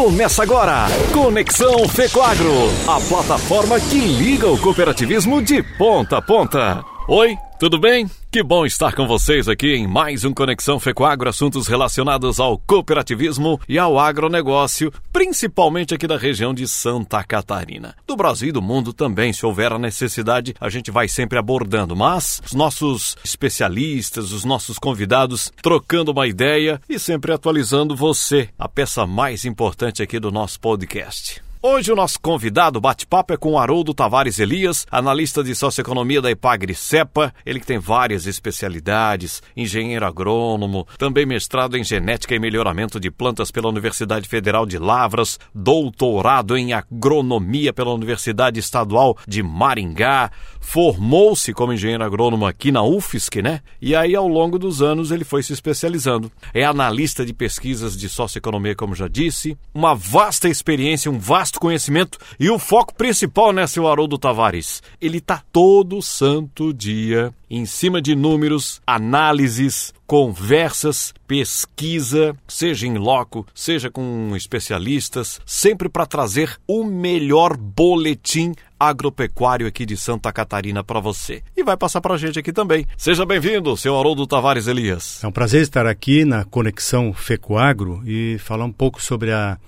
Começa 0.00 0.42
agora, 0.42 0.86
Conexão 1.12 1.86
Fecoagro, 1.86 2.70
a 2.88 2.98
plataforma 3.06 3.78
que 3.78 3.98
liga 3.98 4.48
o 4.48 4.58
cooperativismo 4.58 5.42
de 5.42 5.62
ponta 5.62 6.16
a 6.16 6.22
ponta. 6.22 6.82
Oi, 7.06 7.36
tudo 7.60 7.78
bem? 7.78 8.10
Que 8.32 8.42
bom 8.42 8.64
estar 8.64 8.94
com 8.94 9.06
vocês 9.06 9.46
aqui 9.46 9.74
em 9.74 9.86
mais 9.86 10.24
um 10.24 10.32
Conexão 10.32 10.80
Fecoagro, 10.80 11.28
assuntos 11.28 11.66
relacionados 11.66 12.40
ao 12.40 12.56
cooperativismo 12.56 13.60
e 13.68 13.78
ao 13.78 13.98
agronegócio, 13.98 14.90
principalmente 15.12 15.94
aqui 15.94 16.06
da 16.06 16.16
região 16.16 16.54
de 16.54 16.66
Santa 16.66 17.22
Catarina. 17.22 17.94
Do 18.06 18.16
Brasil 18.16 18.48
e 18.48 18.52
do 18.52 18.62
mundo 18.62 18.94
também, 18.94 19.30
se 19.34 19.44
houver 19.44 19.74
a 19.74 19.78
necessidade, 19.78 20.54
a 20.58 20.70
gente 20.70 20.90
vai 20.90 21.06
sempre 21.06 21.38
abordando, 21.38 21.94
mas 21.94 22.40
os 22.46 22.54
nossos 22.54 23.14
especialistas, 23.22 24.32
os 24.32 24.42
nossos 24.42 24.78
convidados, 24.78 25.52
trocando 25.60 26.12
uma 26.12 26.26
ideia 26.26 26.80
e 26.88 26.98
sempre 26.98 27.30
atualizando 27.30 27.94
você, 27.94 28.48
a 28.58 28.70
peça 28.70 29.06
mais 29.06 29.44
importante 29.44 30.02
aqui 30.02 30.18
do 30.18 30.32
nosso 30.32 30.58
podcast. 30.58 31.42
Hoje 31.62 31.92
o 31.92 31.94
nosso 31.94 32.18
convidado 32.18 32.80
bate-papo 32.80 33.34
é 33.34 33.36
com 33.36 33.58
Haroldo 33.58 33.92
Tavares 33.92 34.38
Elias, 34.38 34.86
analista 34.90 35.44
de 35.44 35.54
socioeconomia 35.54 36.22
da 36.22 36.30
Ipagre 36.30 36.74
Cepa, 36.74 37.34
ele 37.44 37.60
que 37.60 37.66
tem 37.66 37.78
várias 37.78 38.26
especialidades, 38.26 39.42
engenheiro 39.54 40.06
agrônomo, 40.06 40.86
também 40.96 41.26
mestrado 41.26 41.76
em 41.76 41.84
genética 41.84 42.34
e 42.34 42.38
melhoramento 42.38 42.98
de 42.98 43.10
plantas 43.10 43.50
pela 43.50 43.68
Universidade 43.68 44.26
Federal 44.26 44.64
de 44.64 44.78
Lavras, 44.78 45.38
doutorado 45.54 46.56
em 46.56 46.72
agronomia 46.72 47.74
pela 47.74 47.92
Universidade 47.92 48.58
Estadual 48.58 49.14
de 49.28 49.42
Maringá, 49.42 50.30
formou-se 50.60 51.52
como 51.52 51.74
engenheiro 51.74 52.04
agrônomo 52.04 52.46
aqui 52.46 52.72
na 52.72 52.82
UFSC, 52.82 53.42
né? 53.42 53.60
E 53.82 53.94
aí 53.94 54.14
ao 54.14 54.26
longo 54.26 54.58
dos 54.58 54.80
anos 54.80 55.10
ele 55.10 55.24
foi 55.24 55.42
se 55.42 55.52
especializando. 55.52 56.32
É 56.54 56.64
analista 56.64 57.26
de 57.26 57.34
pesquisas 57.34 57.94
de 57.98 58.08
socioeconomia, 58.08 58.74
como 58.74 58.94
já 58.94 59.08
disse, 59.08 59.58
uma 59.74 59.94
vasta 59.94 60.48
experiência, 60.48 61.10
um 61.10 61.18
vasto 61.18 61.49
vasto 61.50 61.60
conhecimento 61.60 62.18
e 62.38 62.48
o 62.48 62.58
foco 62.58 62.94
principal, 62.94 63.52
né, 63.52 63.66
seu 63.66 63.88
Haroldo 63.88 64.16
Tavares? 64.16 64.82
Ele 65.00 65.20
tá 65.20 65.42
todo 65.52 66.00
santo 66.00 66.72
dia 66.72 67.34
em 67.50 67.66
cima 67.66 68.00
de 68.00 68.14
números, 68.14 68.80
análises, 68.86 69.92
conversas, 70.06 71.12
pesquisa, 71.26 72.36
seja 72.46 72.86
em 72.86 72.96
loco, 72.96 73.44
seja 73.52 73.90
com 73.90 74.32
especialistas, 74.36 75.40
sempre 75.44 75.88
para 75.88 76.06
trazer 76.06 76.56
o 76.66 76.84
melhor 76.84 77.56
boletim 77.56 78.54
agropecuário 78.78 79.66
aqui 79.66 79.84
de 79.84 79.96
Santa 79.96 80.32
Catarina 80.32 80.84
para 80.84 81.00
você. 81.00 81.42
E 81.56 81.64
vai 81.64 81.76
passar 81.76 82.00
para 82.00 82.14
a 82.14 82.18
gente 82.18 82.38
aqui 82.38 82.52
também. 82.52 82.86
Seja 82.96 83.26
bem-vindo, 83.26 83.76
seu 83.76 83.98
Haroldo 83.98 84.26
Tavares 84.26 84.68
Elias. 84.68 85.22
É 85.22 85.26
um 85.26 85.32
prazer 85.32 85.62
estar 85.62 85.86
aqui 85.86 86.24
na 86.24 86.44
Conexão 86.44 87.12
Fecoagro 87.12 88.02
e 88.06 88.38
falar 88.38 88.64
um 88.64 88.72
pouco 88.72 89.02
sobre 89.02 89.32
a 89.32 89.58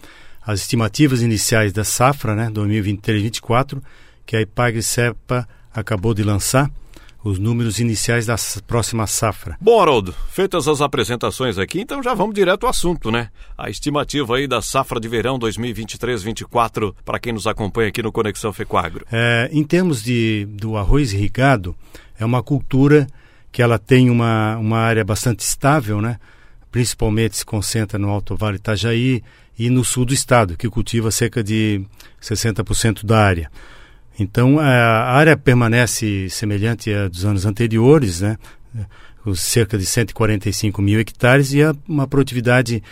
as 0.47 0.61
estimativas 0.61 1.23
iniciais 1.23 1.73
da 1.73 1.85
safra, 1.85 2.35
né, 2.35 2.51
2023-24, 2.51 3.81
que 4.27 4.37
a 4.37 4.41
Ipagre-Cepa 4.41 5.49
acabou 5.73 6.15
de 6.15 6.23
lançar, 6.23 6.71
os 7.25 7.39
números 7.39 7.79
iniciais 7.79 8.27
da 8.27 8.35
próxima 8.67 9.07
safra. 9.07 9.57
Bom, 9.61 9.81
Haroldo, 9.81 10.13
feitas 10.31 10.67
as 10.67 10.81
apresentações 10.81 11.57
aqui, 11.57 11.81
então 11.81 12.03
já 12.03 12.15
vamos 12.15 12.35
direto 12.35 12.65
ao 12.65 12.71
assunto, 12.71 13.11
né? 13.11 13.29
A 13.57 13.71
estimativa 13.71 14.37
aí 14.37 14.49
da 14.49 14.61
safra 14.61 14.99
de 14.99 15.09
verão 15.09 15.39
2023-24 15.39 16.95
para 17.05 17.21
quem 17.21 17.33
nos 17.33 17.47
acompanha 17.47 17.89
aqui 17.89 18.03
no 18.03 18.11
Conexão 18.11 18.53
Fecoagro. 18.53 19.07
É, 19.13 19.49
em 19.53 19.63
termos 19.63 20.03
de, 20.03 20.47
do 20.51 20.77
arroz 20.77 21.13
irrigado, 21.13 21.77
é 22.19 22.25
uma 22.25 22.43
cultura 22.43 23.07
que 23.53 23.63
ela 23.63 23.79
tem 23.79 24.11
uma, 24.11 24.57
uma 24.57 24.79
área 24.79 25.05
bastante 25.05 25.41
estável, 25.41 26.01
né? 26.01 26.19
Principalmente 26.73 27.37
se 27.37 27.45
concentra 27.45 27.99
no 27.99 28.09
Alto 28.09 28.35
Vale 28.35 28.57
Itajaí, 28.57 29.23
e 29.67 29.71
no 29.71 29.85
sul 29.85 30.05
do 30.05 30.13
estado, 30.13 30.57
que 30.57 30.69
cultiva 30.69 31.11
cerca 31.11 31.43
de 31.43 31.83
60% 32.21 33.05
da 33.05 33.19
área. 33.19 33.51
Então, 34.19 34.59
a 34.59 35.13
área 35.13 35.37
permanece 35.37 36.29
semelhante 36.29 36.93
à 36.93 37.09
dos 37.09 37.25
anos 37.25 37.47
anteriores, 37.47 38.21
né? 38.21 38.37
Os 39.25 39.41
cerca 39.41 39.79
de 39.79 39.87
145 39.87 40.83
mil 40.83 40.99
hectares 40.99 41.55
e 41.55 41.61
uma 41.89 42.09
produtividade 42.09 42.83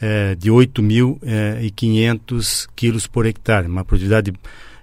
é, 0.00 0.34
de 0.34 0.50
8.500 0.50 2.64
é, 2.64 2.68
quilos 2.74 3.06
por 3.06 3.24
hectare, 3.24 3.68
uma 3.68 3.84
produtividade 3.84 4.32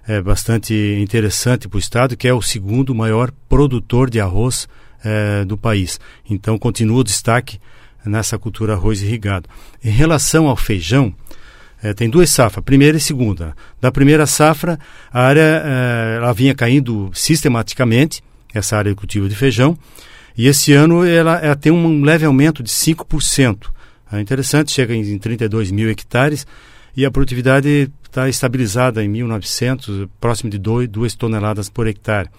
é, 0.06 0.20
bastante 0.20 0.74
interessante 1.00 1.68
para 1.68 1.76
o 1.76 1.80
estado, 1.80 2.16
que 2.16 2.26
é 2.26 2.32
o 2.32 2.42
segundo 2.42 2.94
maior 2.94 3.30
produtor 3.48 4.08
de 4.08 4.20
arroz 4.20 4.66
é, 5.04 5.44
do 5.44 5.58
país. 5.58 6.00
Então, 6.28 6.58
continua 6.58 7.00
o 7.00 7.04
destaque 7.04 7.60
nessa 8.04 8.38
cultura 8.38 8.74
arroz 8.74 9.02
irrigado. 9.02 9.48
Em 9.82 9.90
relação 9.90 10.48
ao 10.48 10.56
feijão, 10.56 11.14
é, 11.84 11.92
tem 11.92 12.08
duas 12.08 12.30
safras, 12.30 12.64
primeira 12.64 12.96
e 12.96 13.00
segunda. 13.00 13.54
Da 13.78 13.92
primeira 13.92 14.26
safra, 14.26 14.78
a 15.12 15.20
área 15.20 15.62
é, 15.62 16.16
ela 16.16 16.32
vinha 16.32 16.54
caindo 16.54 17.10
sistematicamente, 17.12 18.24
essa 18.54 18.78
área 18.78 18.90
de 18.90 18.96
cultivo 18.96 19.28
de 19.28 19.36
feijão, 19.36 19.76
e 20.34 20.48
esse 20.48 20.72
ano 20.72 21.04
ela, 21.04 21.36
ela 21.40 21.54
tem 21.54 21.70
um 21.70 22.02
leve 22.02 22.24
aumento 22.24 22.62
de 22.62 22.70
5%. 22.70 23.66
É 24.10 24.18
interessante, 24.18 24.72
chega 24.72 24.94
em 24.94 25.18
32 25.18 25.70
mil 25.70 25.90
hectares 25.90 26.46
e 26.96 27.04
a 27.04 27.10
produtividade 27.10 27.92
está 28.02 28.30
estabilizada 28.30 29.04
em 29.04 29.12
1.900, 29.12 30.08
próximo 30.18 30.48
de 30.48 30.56
2 30.56 31.14
toneladas 31.16 31.68
por 31.68 31.86
hectare. 31.86 32.30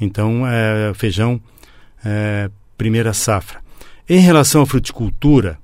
Então, 0.00 0.46
é, 0.46 0.94
feijão, 0.94 1.38
é, 2.02 2.48
primeira 2.78 3.12
safra. 3.12 3.60
Em 4.08 4.20
relação 4.20 4.62
à 4.62 4.66
fruticultura, 4.66 5.58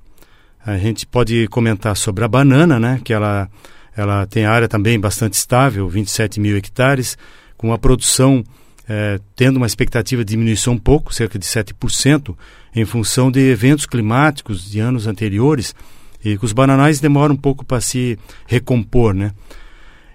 a 0.65 0.77
gente 0.77 1.05
pode 1.05 1.47
comentar 1.47 1.95
sobre 1.95 2.23
a 2.23 2.27
banana, 2.27 2.79
né? 2.79 2.99
Que 3.03 3.13
ela, 3.13 3.47
ela 3.95 4.25
tem 4.25 4.45
área 4.45 4.67
também 4.67 4.99
bastante 4.99 5.33
estável, 5.33 5.87
27 5.87 6.39
mil 6.39 6.57
hectares, 6.57 7.17
com 7.55 7.71
a 7.71 7.77
produção 7.77 8.43
é, 8.89 9.19
tendo 9.35 9.57
uma 9.57 9.67
expectativa 9.67 10.23
de 10.23 10.31
diminuição 10.31 10.73
um 10.73 10.77
pouco, 10.77 11.13
cerca 11.13 11.37
de 11.37 11.45
7%, 11.45 12.35
em 12.75 12.83
função 12.83 13.31
de 13.31 13.39
eventos 13.39 13.85
climáticos 13.85 14.69
de 14.69 14.79
anos 14.79 15.05
anteriores, 15.05 15.75
e 16.23 16.37
que 16.37 16.45
os 16.45 16.53
bananais 16.53 16.99
demoram 16.99 17.35
um 17.35 17.37
pouco 17.37 17.63
para 17.63 17.79
se 17.79 18.17
recompor, 18.47 19.13
né? 19.13 19.31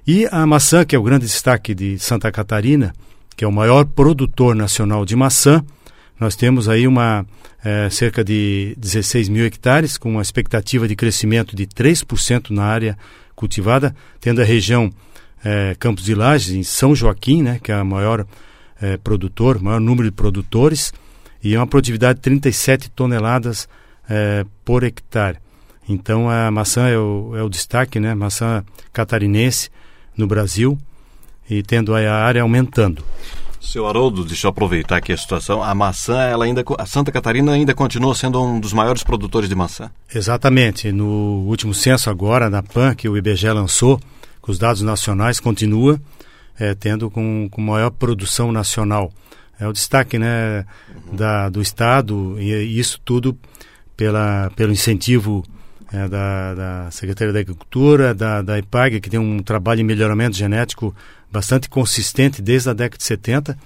E 0.04 0.26
a 0.32 0.44
maçã, 0.46 0.84
que 0.84 0.96
é 0.96 0.98
o 0.98 1.02
grande 1.02 1.26
destaque 1.26 1.74
de 1.74 1.98
Santa 1.98 2.32
Catarina, 2.32 2.92
que 3.36 3.44
é 3.44 3.48
o 3.48 3.52
maior 3.52 3.84
produtor 3.84 4.56
nacional 4.56 5.04
de 5.04 5.14
maçã, 5.14 5.64
nós 6.20 6.36
temos 6.36 6.68
aí 6.68 6.86
uma 6.86 7.24
é, 7.64 7.88
cerca 7.88 8.22
de 8.22 8.74
16 8.76 9.30
mil 9.30 9.46
hectares, 9.46 9.96
com 9.96 10.10
uma 10.10 10.22
expectativa 10.22 10.86
de 10.86 10.94
crescimento 10.94 11.56
de 11.56 11.66
3% 11.66 12.50
na 12.50 12.64
área 12.64 12.98
cultivada, 13.34 13.96
tendo 14.20 14.42
a 14.42 14.44
região 14.44 14.92
é, 15.42 15.74
Campos 15.78 16.04
de 16.04 16.14
Lages, 16.14 16.54
em 16.54 16.62
São 16.62 16.94
Joaquim, 16.94 17.42
né, 17.42 17.58
que 17.62 17.72
é 17.72 17.74
a 17.74 17.82
maior 17.82 18.26
é, 18.80 18.98
produtor, 18.98 19.62
maior 19.62 19.80
número 19.80 20.10
de 20.10 20.14
produtores, 20.14 20.92
e 21.42 21.56
uma 21.56 21.66
produtividade 21.66 22.18
de 22.18 22.22
37 22.22 22.90
toneladas 22.90 23.66
é, 24.08 24.44
por 24.62 24.84
hectare. 24.84 25.38
Então 25.88 26.28
a 26.28 26.50
maçã 26.50 26.86
é 26.86 26.98
o, 26.98 27.32
é 27.34 27.42
o 27.42 27.48
destaque, 27.48 27.98
né, 27.98 28.14
maçã 28.14 28.62
catarinense 28.92 29.70
no 30.14 30.26
Brasil, 30.26 30.78
e 31.48 31.62
tendo 31.62 31.94
a 31.94 32.12
área 32.12 32.42
aumentando. 32.42 33.02
Seu 33.60 33.86
Haroldo, 33.86 34.24
deixa 34.24 34.46
eu 34.46 34.50
aproveitar 34.50 34.96
aqui 34.96 35.12
a 35.12 35.16
situação. 35.16 35.62
A 35.62 35.74
maçã, 35.74 36.22
ela 36.22 36.46
ainda, 36.46 36.64
a 36.78 36.86
Santa 36.86 37.12
Catarina 37.12 37.52
ainda 37.52 37.74
continua 37.74 38.14
sendo 38.14 38.42
um 38.42 38.58
dos 38.58 38.72
maiores 38.72 39.04
produtores 39.04 39.48
de 39.48 39.54
maçã. 39.54 39.90
Exatamente. 40.12 40.90
No 40.90 41.44
último 41.46 41.74
censo 41.74 42.08
agora, 42.08 42.48
da 42.48 42.62
PAN, 42.62 42.94
que 42.94 43.08
o 43.08 43.16
IBGE 43.16 43.50
lançou, 43.50 44.00
com 44.40 44.50
os 44.50 44.58
dados 44.58 44.80
nacionais, 44.80 45.38
continua 45.38 46.00
é, 46.58 46.74
tendo 46.74 47.10
com, 47.10 47.48
com 47.50 47.60
maior 47.60 47.90
produção 47.90 48.50
nacional. 48.50 49.12
É 49.58 49.68
o 49.68 49.72
destaque 49.72 50.18
né, 50.18 50.64
uhum. 50.88 51.16
da, 51.16 51.48
do 51.50 51.60
Estado 51.60 52.36
e 52.40 52.78
isso 52.78 52.98
tudo 53.04 53.36
pela, 53.94 54.50
pelo 54.56 54.72
incentivo 54.72 55.44
é, 55.92 56.08
da, 56.08 56.54
da 56.54 56.90
Secretaria 56.90 57.32
da 57.32 57.40
Agricultura, 57.40 58.14
da, 58.14 58.42
da 58.42 58.58
IPAG, 58.58 59.00
que 59.00 59.10
tem 59.10 59.18
um 59.18 59.42
trabalho 59.42 59.78
de 59.78 59.84
melhoramento 59.84 60.36
genético 60.36 60.94
bastante 61.30 61.68
consistente 61.68 62.40
desde 62.40 62.70
a 62.70 62.72
década 62.72 62.98
de 62.98 63.04
70, 63.04 63.58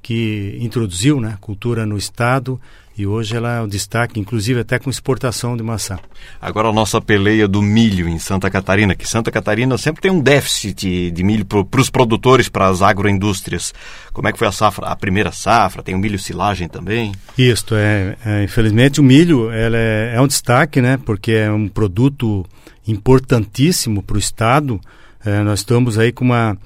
que 0.00 0.58
introduziu 0.60 1.20
né, 1.20 1.36
cultura 1.40 1.86
no 1.86 1.96
Estado 1.96 2.60
e 2.96 3.06
hoje 3.06 3.36
ela 3.36 3.56
é 3.56 3.60
um 3.62 3.68
destaque, 3.68 4.20
inclusive 4.20 4.60
até 4.60 4.78
com 4.78 4.90
exportação 4.90 5.56
de 5.56 5.62
maçã. 5.62 5.98
Agora 6.40 6.68
a 6.68 6.72
nossa 6.72 7.00
peleia 7.00 7.48
do 7.48 7.62
milho 7.62 8.08
em 8.08 8.18
Santa 8.18 8.50
Catarina, 8.50 8.94
que 8.94 9.08
Santa 9.08 9.30
Catarina 9.30 9.78
sempre 9.78 10.02
tem 10.02 10.10
um 10.10 10.20
déficit 10.20 11.10
de 11.10 11.22
milho 11.22 11.44
para 11.44 11.80
os 11.80 11.88
produtores, 11.88 12.48
para 12.48 12.68
as 12.68 12.82
agroindústrias. 12.82 13.72
Como 14.12 14.28
é 14.28 14.32
que 14.32 14.38
foi 14.38 14.48
a 14.48 14.52
safra, 14.52 14.86
a 14.88 14.96
primeira 14.96 15.32
safra? 15.32 15.82
Tem 15.82 15.94
o 15.94 15.98
milho 15.98 16.18
silagem 16.18 16.68
também? 16.68 17.12
Isso, 17.36 17.74
é, 17.74 18.16
é 18.24 18.44
infelizmente 18.44 19.00
o 19.00 19.04
milho 19.04 19.50
ela 19.50 19.76
é, 19.76 20.14
é 20.16 20.20
um 20.20 20.26
destaque, 20.26 20.82
né? 20.82 20.98
Porque 20.98 21.32
é 21.32 21.50
um 21.50 21.68
produto 21.68 22.44
importantíssimo 22.86 24.02
para 24.02 24.16
o 24.16 24.18
Estado. 24.18 24.80
É, 25.24 25.42
nós 25.42 25.60
estamos 25.60 25.98
aí 25.98 26.12
com 26.12 26.24
uma 26.24 26.58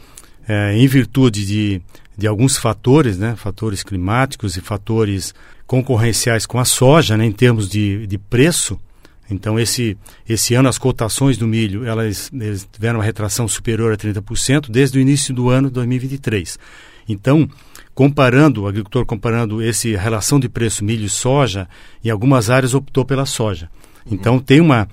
é, 0.49 0.77
em 0.77 0.87
virtude 0.87 1.45
de, 1.45 1.83
de 2.17 2.27
alguns 2.27 2.57
fatores, 2.57 3.19
né, 3.19 3.35
fatores 3.37 3.83
climáticos 3.83 4.57
e 4.57 4.61
fatores 4.61 5.35
concorrenciais 5.67 6.47
com 6.47 6.59
a 6.59 6.65
soja, 6.65 7.17
né, 7.17 7.25
em 7.27 7.33
termos 7.33 7.69
de, 7.69 8.07
de 8.07 8.19
preço, 8.19 8.79
Então, 9.29 9.59
esse, 9.59 9.99
esse 10.29 10.55
ano, 10.55 10.69
as 10.69 10.79
cotações 10.79 11.37
do 11.37 11.49
milho, 11.49 11.85
elas, 11.85 12.31
elas 12.33 12.69
tiveram 12.71 13.01
uma 13.01 13.05
retração 13.05 13.49
superior 13.49 13.93
a 13.93 13.97
30% 13.97 14.71
desde 14.71 14.99
o 14.99 15.01
início 15.01 15.35
do 15.35 15.51
ano 15.51 15.69
2023. 15.69 16.57
Então, 17.09 17.49
comparando, 17.93 18.63
o 18.63 18.69
agricultor 18.69 19.05
comparando 19.05 19.61
esse 19.61 19.97
relação 19.97 20.39
de 20.39 20.49
preço 20.49 20.85
milho 20.85 21.05
e 21.05 21.09
soja, 21.09 21.69
em 22.05 22.11
algumas 22.11 22.51
áreas 22.51 22.73
optou 22.73 23.05
pela 23.05 23.27
soja. 23.27 23.69
Então, 24.09 24.39
tem 24.39 24.61
uma, 24.61 24.87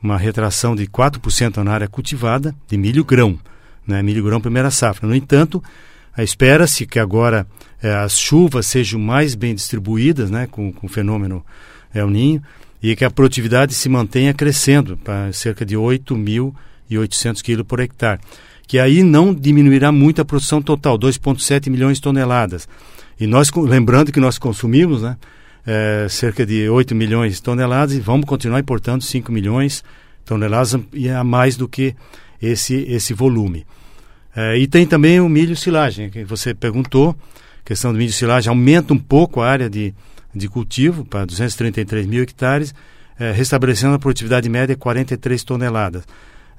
uma 0.00 0.16
retração 0.16 0.76
de 0.76 0.86
4% 0.86 1.56
na 1.58 1.72
área 1.72 1.88
cultivada 1.88 2.54
de 2.68 2.76
milho 2.76 3.04
grão, 3.04 3.38
né? 3.84 4.02
milho 4.02 4.22
grão 4.22 4.40
primeira 4.40 4.70
safra. 4.70 5.08
No 5.08 5.16
entanto, 5.16 5.62
espera-se 6.16 6.86
que 6.86 6.98
agora 6.98 7.46
eh, 7.82 7.94
as 7.94 8.18
chuvas 8.18 8.66
sejam 8.66 9.00
mais 9.00 9.34
bem 9.34 9.54
distribuídas, 9.54 10.30
né? 10.30 10.46
com, 10.50 10.72
com 10.72 10.86
o 10.86 10.90
fenômeno 10.90 11.44
El 11.94 12.10
Ninho, 12.10 12.42
e 12.82 12.96
que 12.96 13.04
a 13.04 13.10
produtividade 13.10 13.74
se 13.74 13.88
mantenha 13.88 14.32
crescendo 14.32 14.96
para 14.96 15.32
cerca 15.32 15.64
de 15.64 15.76
8.800 15.76 17.42
quilos 17.42 17.66
por 17.66 17.80
hectare, 17.80 18.20
que 18.66 18.78
aí 18.78 19.02
não 19.02 19.34
diminuirá 19.34 19.92
muito 19.92 20.22
a 20.22 20.24
produção 20.24 20.62
total, 20.62 20.98
2,7 20.98 21.68
milhões 21.68 21.98
de 21.98 22.02
toneladas. 22.02 22.68
E 23.18 23.26
nós, 23.26 23.50
lembrando 23.52 24.12
que 24.12 24.20
nós 24.20 24.38
consumimos 24.38 25.02
né, 25.02 25.16
é, 25.66 26.06
cerca 26.08 26.46
de 26.46 26.68
8 26.68 26.94
milhões 26.94 27.34
de 27.34 27.42
toneladas 27.42 27.94
e 27.94 28.00
vamos 28.00 28.24
continuar 28.24 28.60
importando 28.60 29.04
5 29.04 29.30
milhões 29.30 29.84
de 30.20 30.24
toneladas 30.24 30.76
e 30.92 31.10
a 31.10 31.22
mais 31.22 31.56
do 31.56 31.68
que 31.68 31.94
esse, 32.40 32.74
esse 32.88 33.12
volume. 33.12 33.66
É, 34.34 34.56
e 34.56 34.66
tem 34.66 34.86
também 34.86 35.20
o 35.20 35.28
milho 35.28 35.56
silagem, 35.56 36.08
que 36.08 36.24
você 36.24 36.54
perguntou, 36.54 37.14
questão 37.64 37.92
do 37.92 37.98
milho 37.98 38.12
silagem 38.12 38.48
aumenta 38.48 38.92
um 38.92 38.98
pouco 38.98 39.40
a 39.40 39.48
área 39.48 39.70
de, 39.70 39.94
de 40.34 40.48
cultivo 40.48 41.04
para 41.04 41.24
233 41.24 42.06
mil 42.06 42.22
hectares, 42.22 42.74
eh, 43.18 43.32
restabelecendo 43.32 43.94
a 43.94 43.98
produtividade 43.98 44.48
média 44.48 44.74
de 44.74 44.80
43 44.80 45.44
toneladas. 45.44 46.04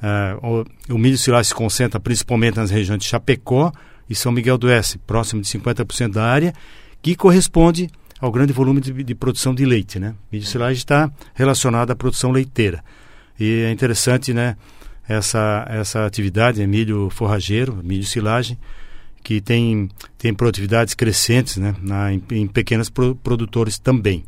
Uh, 0.01 0.65
o, 0.89 0.95
o, 0.95 0.97
milho 0.97 1.17
silagem 1.17 1.49
se 1.49 1.53
concentra 1.53 1.99
principalmente 1.99 2.55
nas 2.55 2.71
regiões 2.71 2.99
de 3.03 3.05
Chapecó 3.07 3.71
e 4.09 4.15
São 4.15 4.31
Miguel 4.31 4.57
do 4.57 4.65
Oeste, 4.65 4.97
próximo 4.97 5.41
de 5.41 5.47
50% 5.47 6.13
da 6.13 6.25
área, 6.25 6.53
que 7.03 7.15
corresponde 7.15 7.87
ao 8.19 8.31
grande 8.31 8.51
volume 8.51 8.81
de, 8.81 8.91
de 9.03 9.15
produção 9.15 9.53
de 9.53 9.63
leite. 9.63 9.99
Né? 9.99 10.15
Milho 10.31 10.45
silagem 10.45 10.77
está 10.77 11.11
relacionado 11.35 11.91
à 11.91 11.95
produção 11.95 12.31
leiteira. 12.31 12.83
E 13.39 13.61
é 13.61 13.71
interessante 13.71 14.33
né, 14.33 14.55
essa, 15.07 15.65
essa 15.69 16.05
atividade, 16.05 16.61
é 16.61 16.67
milho 16.67 17.09
forrageiro, 17.09 17.79
milho 17.83 18.05
silagem, 18.05 18.57
que 19.23 19.41
tem, 19.41 19.89
tem 20.17 20.33
produtividades 20.33 20.93
crescentes 20.93 21.57
né, 21.57 21.75
na, 21.81 22.13
em, 22.13 22.21
em 22.31 22.47
pequenos 22.47 22.89
pro, 22.89 23.15
produtores 23.15 23.77
também. 23.77 24.23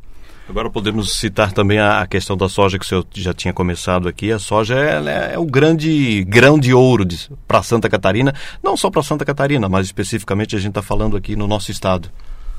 Agora 0.48 0.70
podemos 0.70 1.18
citar 1.18 1.54
também 1.54 1.80
a, 1.80 2.06
questão 2.06 2.36
da 2.36 2.50
soja 2.50 2.78
que 2.78 2.86
o 2.86 2.88
senhor 2.88 3.06
já 3.14 3.34
tinha 3.34 3.54
começado 3.54 4.10
aqui. 4.10 4.32
A 4.32 4.40
soja 4.40 4.76
é, 4.76 5.34
é 5.34 5.40
o 5.40 5.46
grande 5.46 6.24
grão 6.26 6.60
de 6.60 6.74
ouro 6.74 7.08
para 7.48 7.64
Santa 7.64 7.90
Catarina, 7.90 8.34
não 8.62 8.76
só 8.76 8.90
para 8.90 9.02
Santa 9.02 9.24
Catarina, 9.24 9.70
mas 9.70 9.86
especificamente 9.86 10.56
a 10.56 10.60
gente 10.60 10.70
está 10.70 10.82
falando 10.82 11.16
aqui 11.16 11.36
no 11.36 11.48
nosso 11.48 11.72
estado. 11.72 12.10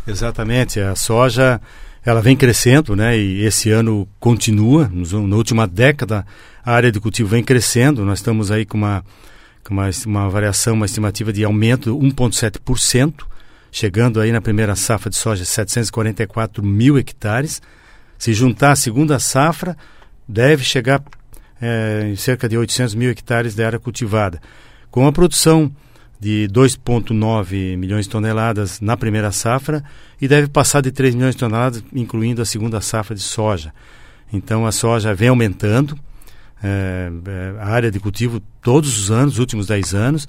Exatamente, 0.07 0.81
a 0.81 0.95
soja 0.95 1.61
ela 2.05 2.21
vem 2.21 2.37
crescendo, 2.37 2.97
né? 2.97 3.19
E 3.19 3.45
esse 3.45 3.71
ano 3.71 4.09
continua. 4.19 4.91
Na 4.93 5.37
última 5.37 5.67
década 5.67 6.27
a 6.65 6.73
área 6.73 6.91
de 6.91 6.99
cultivo 6.99 7.29
vem 7.29 7.45
crescendo. 7.45 8.05
Nós 8.05 8.19
estamos 8.19 8.51
aí 8.51 8.65
com 8.65 8.79
uma 8.79 9.05
uma, 9.73 9.89
uma 10.07 10.29
variação, 10.29 10.75
uma 10.75 10.87
estimativa 10.87 11.33
de 11.33 11.45
aumento 11.45 11.93
de 11.93 12.07
1,7%, 12.07 13.25
chegando 13.71 14.21
aí 14.21 14.31
na 14.31 14.41
primeira 14.41 14.77
safra 14.77 15.11
de 15.11 15.17
soja 15.17 15.45
744 15.45 16.63
mil 16.63 16.99
hectares. 16.99 17.63
Se 18.19 18.33
juntar 18.33 18.73
a 18.73 18.77
segunda 18.77 19.19
safra, 19.19 19.77
deve 20.29 20.65
chegar 20.65 21.03
é, 21.61 22.09
em 22.09 22.17
cerca 22.17 22.49
de 22.49 22.57
800 22.57 22.95
mil 22.95 23.11
hectares 23.11 23.55
de 23.55 23.65
área 23.65 23.79
cultivada. 23.79 24.41
Com 24.91 25.07
a 25.07 25.13
produção 25.13 25.75
de 26.21 26.49
2,9 26.53 27.77
milhões 27.77 28.07
de 28.07 28.11
toneladas 28.11 28.81
na 28.81 28.97
primeira 28.97 29.31
safra 29.33 29.85
e 30.21 30.29
deve 30.29 30.49
passar 30.49 30.81
de 30.81 30.91
3 30.91 31.15
milhões 31.15 31.35
de 31.35 31.41
toneladas, 31.41 31.85
incluindo 31.93 32.41
a 32.41 32.45
segunda 32.45 32.81
safra 32.81 33.15
de 33.15 33.23
soja. 33.23 33.73
Então 34.33 34.67
a 34.67 34.73
soja 34.73 35.15
vem 35.15 35.29
aumentando, 35.29 35.99
é, 36.65 37.11
é, 37.27 37.61
a 37.61 37.69
área 37.69 37.91
de 37.91 38.01
cultivo 38.01 38.41
todos 38.63 38.99
os 38.99 39.11
anos, 39.11 39.35
os 39.35 39.39
últimos 39.39 39.67
10 39.67 39.95
anos, 39.95 40.27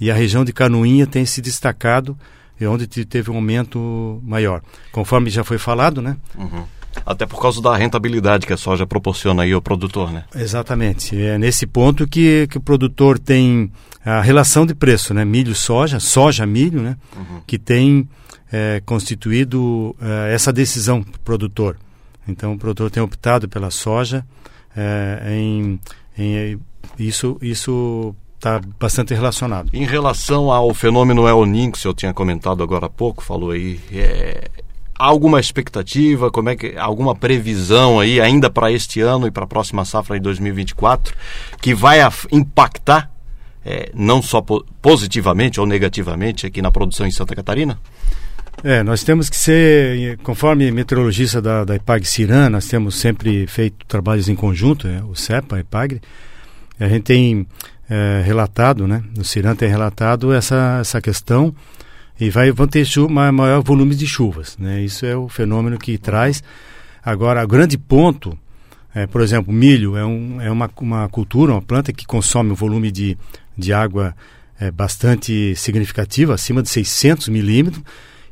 e 0.00 0.10
a 0.10 0.14
região 0.14 0.44
de 0.44 0.52
Canoinha 0.52 1.06
tem 1.06 1.26
se 1.26 1.42
destacado, 1.42 2.16
é 2.60 2.68
onde 2.68 2.86
teve 2.86 3.30
um 3.30 3.34
aumento 3.34 4.20
maior. 4.22 4.62
Conforme 4.92 5.28
já 5.28 5.42
foi 5.42 5.58
falado, 5.58 6.00
né? 6.00 6.16
Uhum. 6.38 6.64
Até 7.04 7.26
por 7.26 7.40
causa 7.40 7.60
da 7.60 7.76
rentabilidade 7.76 8.46
que 8.46 8.52
a 8.52 8.56
soja 8.56 8.86
proporciona 8.86 9.42
aí 9.42 9.52
ao 9.52 9.60
produtor, 9.60 10.12
né? 10.12 10.24
Exatamente. 10.34 11.20
É 11.20 11.36
nesse 11.38 11.66
ponto 11.66 12.06
que, 12.06 12.46
que 12.48 12.58
o 12.58 12.60
produtor 12.60 13.18
tem 13.18 13.72
a 14.04 14.20
relação 14.20 14.64
de 14.64 14.74
preço, 14.74 15.12
né? 15.12 15.24
Milho-soja, 15.24 15.98
soja-milho, 15.98 16.80
né? 16.80 16.96
Uhum. 17.16 17.40
Que 17.44 17.58
tem 17.58 18.08
é, 18.52 18.80
constituído 18.84 19.96
é, 20.00 20.34
essa 20.34 20.52
decisão 20.52 21.00
do 21.00 21.18
produtor. 21.20 21.76
Então, 22.28 22.52
o 22.52 22.58
produtor 22.58 22.90
tem 22.90 23.02
optado 23.02 23.48
pela 23.48 23.70
soja 23.70 24.24
é, 24.76 25.22
em, 25.28 25.80
em, 26.16 26.60
isso 26.98 27.38
isso 27.40 28.14
está 28.42 28.60
bastante 28.78 29.14
relacionado. 29.14 29.70
Em 29.72 29.84
relação 29.84 30.50
ao 30.50 30.74
fenômeno 30.74 31.28
El 31.28 31.46
Niño 31.46 31.72
que 31.72 31.78
o 31.78 31.80
senhor 31.80 31.94
tinha 31.94 32.12
comentado 32.12 32.62
agora 32.62 32.86
há 32.86 32.90
pouco, 32.90 33.22
falou 33.22 33.52
aí, 33.52 33.78
é, 33.92 34.50
há 34.98 35.06
alguma 35.06 35.38
expectativa, 35.38 36.30
como 36.30 36.48
é 36.48 36.56
que 36.56 36.76
alguma 36.76 37.14
previsão 37.14 38.00
aí 38.00 38.20
ainda 38.20 38.50
para 38.50 38.72
este 38.72 39.00
ano 39.00 39.28
e 39.28 39.30
para 39.30 39.44
a 39.44 39.46
próxima 39.46 39.84
safra 39.84 40.16
de 40.16 40.22
2024 40.24 41.14
que 41.60 41.72
vai 41.72 42.00
impactar 42.32 43.12
é, 43.64 43.92
não 43.94 44.20
só 44.20 44.44
positivamente 44.80 45.60
ou 45.60 45.66
negativamente 45.66 46.46
aqui 46.46 46.60
na 46.60 46.72
produção 46.72 47.06
em 47.06 47.12
Santa 47.12 47.36
Catarina? 47.36 47.78
É, 48.64 48.82
nós 48.82 49.02
temos 49.02 49.28
que 49.28 49.36
ser, 49.36 50.16
conforme 50.18 50.70
meteorologista 50.70 51.42
da, 51.42 51.64
da 51.64 51.74
IPAG 51.74 52.04
Ciran, 52.06 52.50
nós 52.50 52.68
temos 52.68 52.94
sempre 52.94 53.46
feito 53.46 53.84
trabalhos 53.86 54.28
em 54.28 54.36
conjunto, 54.36 54.86
né, 54.86 55.02
o 55.08 55.16
CEPA, 55.16 55.56
a 55.56 55.60
IPAG, 55.60 56.00
a 56.78 56.88
gente 56.88 57.02
tem 57.02 57.46
é, 57.90 58.22
relatado, 58.24 58.86
né, 58.86 59.02
o 59.18 59.24
Ciran 59.24 59.56
tem 59.56 59.68
relatado 59.68 60.32
essa, 60.32 60.78
essa 60.80 61.00
questão 61.00 61.52
e 62.20 62.30
vai, 62.30 62.52
vão 62.52 62.68
ter 62.68 62.84
chuva, 62.84 63.32
maior 63.32 63.62
volume 63.62 63.96
de 63.96 64.06
chuvas, 64.06 64.56
né, 64.58 64.80
isso 64.80 65.04
é 65.04 65.16
o 65.16 65.28
fenômeno 65.28 65.76
que 65.76 65.98
traz. 65.98 66.42
Agora, 67.04 67.42
o 67.42 67.48
grande 67.48 67.76
ponto, 67.76 68.38
é, 68.94 69.08
por 69.08 69.22
exemplo, 69.22 69.52
milho 69.52 69.96
é, 69.96 70.04
um, 70.04 70.40
é 70.40 70.50
uma, 70.52 70.70
uma 70.80 71.08
cultura, 71.08 71.50
uma 71.50 71.62
planta 71.62 71.92
que 71.92 72.06
consome 72.06 72.52
um 72.52 72.54
volume 72.54 72.92
de, 72.92 73.18
de 73.58 73.72
água 73.72 74.14
é, 74.60 74.70
bastante 74.70 75.56
significativo, 75.56 76.32
acima 76.32 76.62
de 76.62 76.68
600 76.68 77.28
milímetros, 77.28 77.82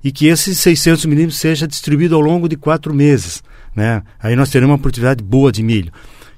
e 0.02 0.10
que 0.10 0.26
esses 0.26 0.58
600 0.58 1.04
milímetros 1.06 1.38
seja 1.38 1.66
distribuído 1.66 2.14
ao 2.14 2.20
longo 2.20 2.48
de 2.48 2.56
quatro 2.56 2.94
meses. 2.94 3.42
Né? 3.74 4.02
Aí 4.20 4.34
nós 4.34 4.50
teremos 4.50 4.72
uma 4.72 4.78
produtividade 4.78 5.22
boa 5.22 5.52
de 5.52 5.62
milho, 5.62 5.92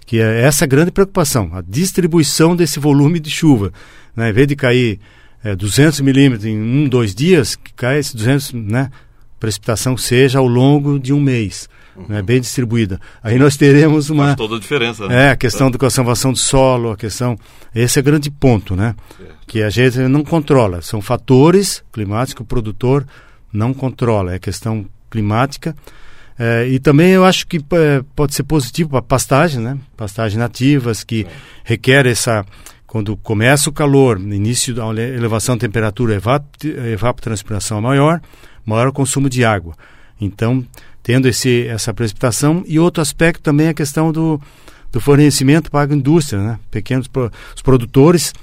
que 0.05 0.21
é 0.21 0.43
essa 0.43 0.67
grande 0.67 0.91
preocupação, 0.91 1.51
a 1.55 1.63
distribuição 1.63 2.55
desse 2.55 2.79
volume 2.79 3.21
de 3.21 3.31
chuva. 3.31 3.73
Né? 4.15 4.31
Em 4.31 4.33
vez 4.33 4.49
de 4.49 4.57
cair 4.57 5.01
é, 5.43 5.55
200 5.55 6.01
milímetros 6.01 6.45
em 6.45 6.59
um, 6.59 6.89
dois 6.89 7.15
dias, 7.15 7.57
que 7.57 7.73
cai 7.73 7.99
esses 7.99 8.15
200, 8.15 8.53
né? 8.53 8.91
precipitação 9.39 9.97
seja 9.97 10.39
ao 10.39 10.47
longo 10.47 10.99
de 10.99 11.13
um 11.13 11.21
mês. 11.21 11.69
Uhum. 11.95 12.07
Né, 12.09 12.23
bem 12.23 12.41
distribuída. 12.41 12.99
Aí 13.23 13.39
nós 13.39 13.55
teremos 13.55 14.09
uma. 14.09 14.29
Faz 14.29 14.37
toda 14.37 14.57
a 14.57 14.59
diferença. 14.59 15.07
Né? 15.07 15.27
É, 15.27 15.31
a 15.33 15.37
questão 15.37 15.71
da 15.71 15.77
conservação 15.77 16.33
do 16.33 16.39
solo, 16.39 16.93
a 16.93 16.97
questão. 16.97 17.39
Esse 17.75 17.99
é 17.99 18.01
o 18.01 18.03
grande 18.03 18.31
ponto, 18.31 18.75
né? 18.75 18.95
É. 19.21 19.25
Que 19.47 19.63
a 19.63 19.69
gente 19.69 19.99
não 19.99 20.25
controla. 20.25 20.81
São 20.81 21.03
fatores 21.03 21.85
climáticos 21.93 22.37
que 22.37 22.43
o 22.43 22.47
produtor 22.47 23.07
não 23.53 23.75
controla, 23.75 24.35
é 24.35 24.39
questão 24.39 24.87
climática. 25.11 25.77
É, 26.39 26.67
e 26.67 26.79
também 26.79 27.11
eu 27.11 27.25
acho 27.25 27.47
que 27.47 27.59
é, 27.59 28.03
pode 28.17 28.35
ser 28.35 28.43
positivo 28.45 28.91
para 28.91 29.03
pastagem, 29.03 29.61
né? 29.61 29.79
Pastagens 29.97 30.39
nativas 30.39 31.05
que 31.05 31.23
é. 31.23 31.27
requer 31.65 32.07
essa 32.07 32.45
quando 32.87 33.17
começa 33.17 33.71
o 33.71 33.73
calor, 33.73 34.21
início 34.21 34.75
da 34.75 34.85
elevação 34.85 35.57
da 35.57 35.61
temperatura, 35.61 36.15
evap 36.15 36.45
evapotranspiração 36.63 37.79
é 37.79 37.81
maior, 37.81 38.21
maior 38.67 38.93
consumo 38.93 39.31
de 39.31 39.47
água. 39.47 39.75
Então, 40.21 40.63
tendo 41.03 41.27
esse, 41.27 41.67
essa 41.69 41.95
precipitação 41.95 42.63
e 42.67 42.79
outro 42.79 43.01
aspecto 43.01 43.41
também 43.41 43.69
é 43.69 43.71
a 43.71 43.75
questão 43.75 44.13
do, 44.13 44.39
do 44.91 45.01
fornecimento 45.01 45.71
para 45.71 45.81
a 45.81 45.83
agroindústria, 45.85 46.43
né? 46.43 46.59
Pequenos 46.71 47.09
os 47.57 47.63
produtores 47.63 48.35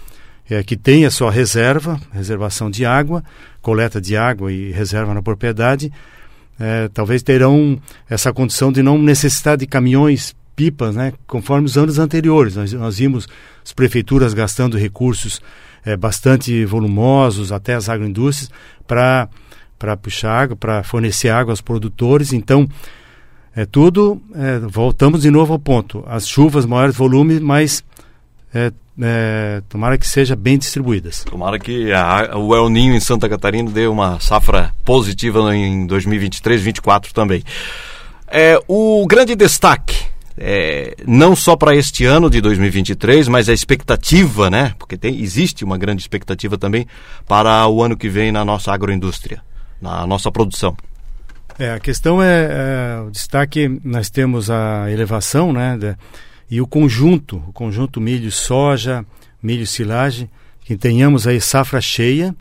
é, 0.49 0.63
que 0.63 0.75
tem 0.75 1.05
a 1.05 1.11
sua 1.11 1.31
reserva, 1.31 1.99
reservação 2.11 2.69
de 2.69 2.85
água, 2.85 3.23
coleta 3.61 4.01
de 4.01 4.17
água 4.17 4.51
e 4.51 4.71
reserva 4.71 5.13
na 5.13 5.21
propriedade, 5.21 5.91
é, 6.59 6.89
talvez 6.89 7.23
terão 7.23 7.79
essa 8.09 8.33
condição 8.33 8.71
de 8.71 8.81
não 8.81 8.97
necessitar 8.97 9.55
de 9.55 9.67
caminhões 9.67 10.35
pipas, 10.55 10.95
né, 10.95 11.13
conforme 11.25 11.65
os 11.65 11.77
anos 11.77 11.99
anteriores. 11.99 12.55
Nós, 12.55 12.73
nós 12.73 12.97
vimos 12.97 13.27
as 13.63 13.71
prefeituras 13.71 14.33
gastando 14.33 14.77
recursos 14.77 15.39
é, 15.85 15.95
bastante 15.95 16.65
volumosos, 16.65 17.51
até 17.51 17.75
as 17.75 17.87
agroindústrias, 17.87 18.51
para 18.85 19.29
puxar 20.01 20.31
água, 20.31 20.55
para 20.55 20.83
fornecer 20.83 21.29
água 21.29 21.53
aos 21.53 21.61
produtores. 21.61 22.33
Então, 22.33 22.67
é 23.55 23.65
tudo, 23.65 24.21
é, 24.35 24.59
voltamos 24.59 25.21
de 25.21 25.31
novo 25.31 25.53
ao 25.53 25.59
ponto. 25.59 26.03
As 26.07 26.27
chuvas, 26.27 26.65
maiores 26.65 26.95
volumes, 26.95 27.39
mas 27.39 27.83
é, 28.53 28.71
é, 29.01 29.61
tomara 29.69 29.97
que 29.97 30.07
seja 30.07 30.35
bem 30.35 30.57
distribuídas. 30.57 31.23
Tomara 31.23 31.57
que 31.57 31.91
a, 31.91 32.37
o 32.37 32.55
El 32.55 32.69
Ninho 32.69 32.93
em 32.93 32.99
Santa 32.99 33.29
Catarina 33.29 33.71
dê 33.71 33.87
uma 33.87 34.19
safra 34.19 34.73
positiva 34.83 35.55
em 35.55 35.85
2023, 35.85 36.61
2024 36.61 37.13
também. 37.13 37.43
É, 38.27 38.59
o 38.67 39.05
grande 39.07 39.35
destaque, 39.35 40.05
é, 40.37 40.95
não 41.07 41.35
só 41.35 41.55
para 41.55 41.75
este 41.75 42.05
ano 42.05 42.29
de 42.29 42.41
2023, 42.41 43.27
mas 43.27 43.49
a 43.49 43.53
expectativa, 43.53 44.49
né? 44.49 44.73
Porque 44.77 44.97
tem, 44.97 45.19
existe 45.19 45.63
uma 45.63 45.77
grande 45.77 46.01
expectativa 46.01 46.57
também 46.57 46.85
para 47.27 47.67
o 47.67 47.81
ano 47.81 47.97
que 47.97 48.09
vem 48.09 48.31
na 48.31 48.45
nossa 48.45 48.71
agroindústria, 48.71 49.41
na 49.81 50.05
nossa 50.05 50.31
produção. 50.31 50.75
É, 51.57 51.73
a 51.73 51.79
questão 51.79 52.21
é, 52.21 52.47
é, 52.49 53.01
o 53.01 53.11
destaque, 53.11 53.81
nós 53.83 54.09
temos 54.09 54.49
a 54.49 54.89
elevação, 54.89 55.51
né, 55.51 55.77
de, 55.77 55.95
e 56.49 56.61
o 56.61 56.67
conjunto, 56.67 57.43
o 57.47 57.53
conjunto 57.53 58.01
milho 58.01 58.31
soja, 58.31 59.05
milho 59.41 59.67
silagem, 59.67 60.29
que 60.61 60.75
tenhamos 60.75 61.27
aí 61.27 61.39
safra 61.39 61.81
cheia, 61.81 62.35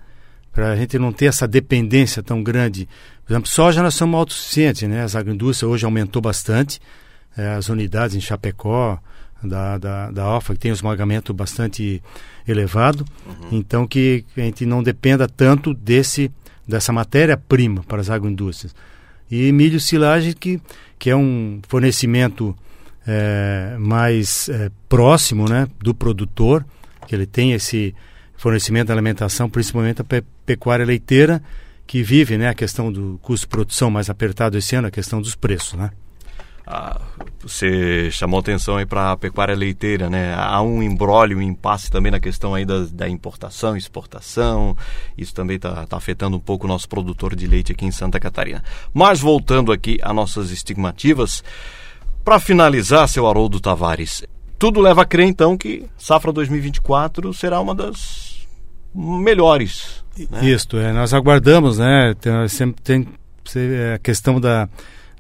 para 0.53 0.73
a 0.73 0.77
gente 0.77 0.99
não 0.99 1.13
ter 1.13 1.27
essa 1.27 1.47
dependência 1.47 2.23
tão 2.23 2.43
grande. 2.43 2.89
Por 3.25 3.33
exemplo, 3.33 3.49
soja 3.49 3.83
nós 3.83 3.95
somos 3.95 4.19
autossuficientes, 4.19 4.89
né, 4.89 5.03
as 5.03 5.15
agroindústrias 5.15 5.71
hoje 5.71 5.85
aumentou 5.85 6.21
bastante, 6.21 6.81
é, 7.37 7.51
as 7.51 7.69
unidades 7.69 8.17
em 8.17 8.21
Chapecó, 8.21 8.99
da, 9.43 9.79
da, 9.79 10.11
da 10.11 10.37
OFA, 10.37 10.55
que 10.55 10.61
tem 10.61 10.73
um 10.73 10.75
esmagamento 10.75 11.33
bastante 11.33 12.03
elevado, 12.47 13.05
uhum. 13.25 13.49
então 13.53 13.87
que 13.87 14.25
a 14.37 14.41
gente 14.41 14.67
não 14.67 14.83
dependa 14.83 15.29
tanto 15.29 15.73
desse 15.73 16.31
dessa 16.69 16.93
matéria-prima 16.93 17.83
para 17.85 18.03
as 18.03 18.11
agroindústrias. 18.11 18.75
E 19.31 19.51
milho 19.53 19.81
silagem, 19.81 20.35
que, 20.35 20.61
que 20.99 21.09
é 21.09 21.17
um 21.17 21.61
fornecimento 21.67 22.55
é, 23.11 23.75
mais 23.79 24.51
é, 24.51 24.71
próximo 24.87 25.49
né, 25.49 25.67
do 25.79 25.95
produtor, 25.95 26.65
que 27.07 27.15
ele 27.15 27.25
tem 27.25 27.55
esse 27.55 27.95
fornecimento 28.37 28.89
de 28.89 28.93
alimentação, 28.93 29.49
principalmente 29.49 30.03
a 30.03 30.05
pe 30.05 30.23
pecuária 30.45 30.85
leiteira, 30.85 31.43
que 31.87 32.03
vive 32.03 32.37
né, 32.39 32.49
a 32.49 32.55
questão 32.55 32.93
do 32.93 33.19
custo 33.23 33.47
de 33.47 33.51
produção 33.51 33.91
mais 33.91 34.09
apertado 34.11 34.57
esse 34.57 34.77
ano, 34.77 34.89
a 34.89 34.91
questão 34.91 35.21
dos 35.21 35.35
preços. 35.35 35.75
Né? 35.75 35.91
Ah, 36.67 37.01
você 37.41 38.11
chamou 38.11 38.41
atenção 38.41 38.77
aí 38.77 38.85
para 38.85 39.13
a 39.13 39.17
pecuária 39.17 39.55
leiteira, 39.55 40.11
né? 40.11 40.35
Há 40.35 40.61
um 40.61 40.83
embrólio, 40.83 41.39
um 41.39 41.43
impasse 41.43 41.91
também 41.91 42.13
na 42.13 42.21
questão 42.21 42.55
aí 42.55 42.67
da, 42.67 42.85
da 42.93 43.09
importação, 43.09 43.75
exportação. 43.75 44.77
Isso 45.17 45.35
também 45.35 45.57
está 45.57 45.87
tá 45.87 45.97
afetando 45.97 46.37
um 46.37 46.41
pouco 46.41 46.67
o 46.67 46.69
nosso 46.69 46.87
produtor 46.87 47.35
de 47.35 47.47
leite 47.47 47.73
aqui 47.73 47.87
em 47.87 47.91
Santa 47.91 48.21
Catarina. 48.21 48.63
Mas 48.93 49.19
voltando 49.19 49.73
aqui 49.73 49.99
a 50.03 50.13
nossas 50.13 50.51
estimativas, 50.51 51.43
para 52.29 52.39
finalizar, 52.39 53.09
seu 53.09 53.27
Haroldo 53.27 53.59
Tavares, 53.59 54.23
tudo 54.59 54.83
leva 54.83 55.01
a 55.01 55.05
crer 55.07 55.27
então 55.27 55.57
que 55.57 55.87
safra 55.97 56.31
2024 56.31 57.33
será 57.33 57.59
uma 57.59 57.75
das 57.75 58.47
melhores. 58.95 60.05
Né? 60.31 60.51
Isso, 60.51 60.77
é, 60.77 60.93
nós 60.93 61.15
aguardamos, 61.15 61.79
né? 61.79 62.15
Tem, 62.21 62.47
sempre 62.49 62.83
tem 62.83 63.09
é, 63.57 63.95
a 63.95 63.99
questão 63.99 64.39
da 64.39 64.69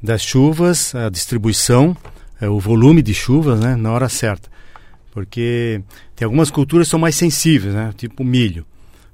das 0.02 0.20
chuvas, 0.20 0.94
a 0.94 1.08
distribuição, 1.08 1.96
é, 2.38 2.46
o 2.46 2.60
volume 2.60 3.00
de 3.00 3.14
chuvas, 3.14 3.58
né, 3.58 3.74
na 3.74 3.90
hora 3.90 4.10
certa. 4.10 4.50
Porque 5.10 5.80
tem 6.14 6.26
algumas 6.26 6.50
culturas 6.50 6.88
que 6.88 6.90
são 6.90 7.00
mais 7.00 7.16
sensíveis, 7.16 7.72
né, 7.72 7.90
tipo 7.96 8.22
milho. 8.22 8.66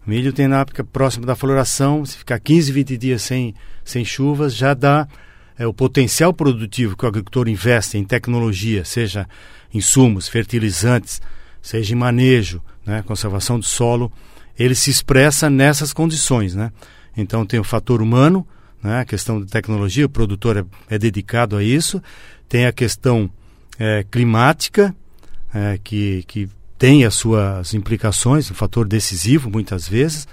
O 0.04 0.10
milho 0.10 0.32
tem 0.32 0.48
na 0.48 0.62
época 0.62 0.82
próxima 0.82 1.24
da 1.24 1.36
floração, 1.36 2.04
se 2.04 2.18
ficar 2.18 2.40
15, 2.40 2.72
20 2.72 2.96
dias 2.98 3.22
sem, 3.22 3.54
sem 3.84 4.04
chuvas, 4.04 4.52
já 4.52 4.74
dá 4.74 5.06
é, 5.58 5.66
o 5.66 5.72
potencial 5.72 6.32
produtivo 6.32 6.96
que 6.96 7.04
o 7.04 7.08
agricultor 7.08 7.48
investe 7.48 7.96
em 7.96 8.04
tecnologia, 8.04 8.84
seja 8.84 9.28
insumos, 9.72 10.28
fertilizantes, 10.28 11.20
seja 11.62 11.94
em 11.94 11.98
manejo, 11.98 12.62
né, 12.84 13.02
conservação 13.02 13.58
do 13.58 13.64
solo, 13.64 14.12
ele 14.58 14.74
se 14.74 14.90
expressa 14.90 15.50
nessas 15.50 15.92
condições, 15.92 16.54
né? 16.54 16.70
Então 17.16 17.44
tem 17.46 17.58
o 17.58 17.64
fator 17.64 18.02
humano, 18.02 18.46
né? 18.82 19.00
a 19.00 19.04
questão 19.04 19.40
de 19.40 19.46
tecnologia, 19.46 20.06
o 20.06 20.08
produtor 20.08 20.56
é, 20.56 20.64
é 20.90 20.98
dedicado 20.98 21.56
a 21.56 21.62
isso. 21.62 22.02
Tem 22.48 22.66
a 22.66 22.72
questão 22.72 23.30
é, 23.78 24.04
climática, 24.08 24.94
é, 25.52 25.78
que, 25.82 26.22
que 26.26 26.48
tem 26.76 27.04
as 27.04 27.14
suas 27.14 27.72
implicações, 27.72 28.50
um 28.50 28.54
fator 28.54 28.86
decisivo 28.86 29.50
muitas 29.50 29.88
vezes. 29.88 30.28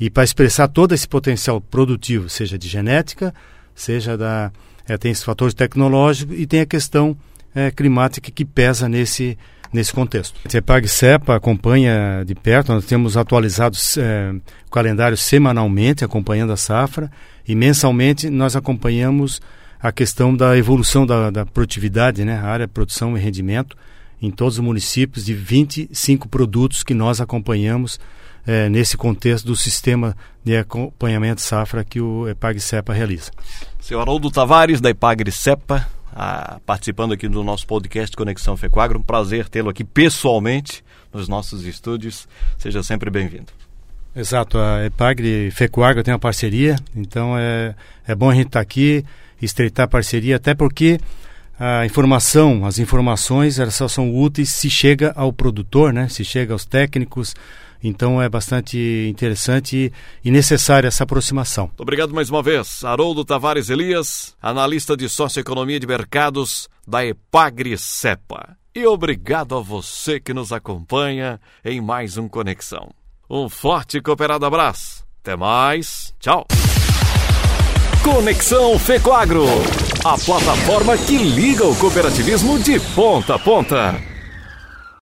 E 0.00 0.08
para 0.08 0.24
expressar 0.24 0.68
todo 0.68 0.94
esse 0.94 1.06
potencial 1.06 1.60
produtivo, 1.60 2.28
seja 2.28 2.58
de 2.58 2.66
genética, 2.66 3.34
seja 3.74 4.16
da. 4.16 4.50
É, 4.86 4.96
tem 4.98 5.12
esse 5.12 5.24
fator 5.24 5.52
tecnológico 5.52 6.32
e 6.34 6.46
tem 6.46 6.60
a 6.60 6.66
questão 6.66 7.16
é, 7.54 7.70
climática 7.70 8.30
que 8.30 8.44
pesa 8.44 8.88
nesse, 8.88 9.38
nesse 9.72 9.92
contexto. 9.92 10.38
A 10.44 10.50
CEPAG 10.50 10.88
CEPA 10.88 11.36
acompanha 11.36 12.24
de 12.26 12.34
perto, 12.34 12.72
nós 12.72 12.84
temos 12.84 13.16
atualizado 13.16 13.76
é, 13.98 14.34
o 14.66 14.70
calendário 14.70 15.16
semanalmente, 15.16 16.04
acompanhando 16.04 16.52
a 16.52 16.56
safra, 16.56 17.10
e 17.46 17.54
mensalmente 17.54 18.28
nós 18.28 18.54
acompanhamos 18.54 19.40
a 19.80 19.90
questão 19.90 20.34
da 20.36 20.56
evolução 20.56 21.04
da, 21.04 21.30
da 21.30 21.44
produtividade, 21.44 22.24
né, 22.24 22.36
a 22.36 22.46
área 22.46 22.68
produção 22.68 23.16
e 23.16 23.20
rendimento, 23.20 23.76
em 24.20 24.30
todos 24.30 24.58
os 24.58 24.64
municípios, 24.64 25.24
de 25.24 25.34
25 25.34 26.28
produtos 26.28 26.84
que 26.84 26.94
nós 26.94 27.20
acompanhamos 27.20 27.98
é, 28.46 28.68
nesse 28.68 28.96
contexto 28.96 29.46
do 29.46 29.56
sistema 29.56 30.16
de 30.44 30.56
acompanhamento 30.56 31.40
safra 31.40 31.84
que 31.84 32.00
o 32.00 32.28
EPAG-CEPA 32.28 32.92
realiza. 32.92 33.30
Senhor 33.80 34.00
Haroldo 34.00 34.30
Tavares, 34.30 34.80
da 34.80 34.90
EPAG-CEPA, 34.90 35.86
ah, 36.14 36.60
participando 36.66 37.12
aqui 37.12 37.28
do 37.28 37.42
nosso 37.42 37.66
podcast 37.66 38.14
Conexão 38.16 38.56
Fecoagro. 38.56 38.98
Um 38.98 39.02
prazer 39.02 39.48
tê-lo 39.48 39.70
aqui 39.70 39.84
pessoalmente 39.84 40.84
nos 41.12 41.28
nossos 41.28 41.64
estúdios. 41.64 42.28
Seja 42.58 42.82
sempre 42.82 43.10
bem-vindo. 43.10 43.52
Exato, 44.14 44.58
a 44.58 44.84
EPAGRE 44.84 45.48
e 45.48 45.50
Fecoagro 45.50 46.02
tem 46.02 46.12
uma 46.12 46.20
parceria, 46.20 46.76
então 46.94 47.34
é, 47.38 47.74
é 48.06 48.14
bom 48.14 48.28
a 48.28 48.34
gente 48.34 48.48
estar 48.48 48.58
tá 48.58 48.62
aqui, 48.62 49.02
estreitar 49.40 49.86
a 49.86 49.88
parceria, 49.88 50.36
até 50.36 50.54
porque 50.54 51.00
a 51.58 51.86
informação, 51.86 52.66
as 52.66 52.78
informações, 52.78 53.58
elas 53.58 53.74
só 53.74 53.88
são 53.88 54.14
úteis 54.14 54.50
se 54.50 54.68
chega 54.68 55.12
ao 55.16 55.32
produtor, 55.32 55.94
né? 55.94 56.08
se 56.08 56.26
chega 56.26 56.52
aos 56.52 56.66
técnicos, 56.66 57.34
então 57.82 58.20
é 58.20 58.28
bastante 58.28 59.08
interessante 59.10 59.92
e 60.24 60.30
necessária 60.30 60.88
essa 60.88 61.04
aproximação. 61.04 61.66
Muito 61.66 61.82
obrigado 61.82 62.14
mais 62.14 62.30
uma 62.30 62.42
vez. 62.42 62.84
Haroldo 62.84 63.24
Tavares 63.24 63.70
Elias, 63.70 64.36
analista 64.40 64.96
de 64.96 65.08
socioeconomia 65.08 65.80
de 65.80 65.86
mercados 65.86 66.68
da 66.86 67.04
Epagri 67.04 67.76
Cepa. 67.76 68.56
E 68.74 68.86
obrigado 68.86 69.54
a 69.54 69.60
você 69.60 70.18
que 70.18 70.32
nos 70.32 70.52
acompanha 70.52 71.40
em 71.64 71.80
mais 71.80 72.16
um 72.16 72.28
Conexão. 72.28 72.90
Um 73.28 73.48
forte 73.48 73.98
e 73.98 74.00
cooperado 74.00 74.46
abraço. 74.46 75.04
Até 75.20 75.36
mais. 75.36 76.14
Tchau. 76.18 76.46
Conexão 78.02 78.78
Fecoagro, 78.80 79.44
a 80.04 80.18
plataforma 80.18 80.98
que 80.98 81.16
liga 81.16 81.64
o 81.64 81.76
cooperativismo 81.76 82.58
de 82.58 82.80
ponta 82.94 83.36
a 83.36 83.38
ponta. 83.38 84.11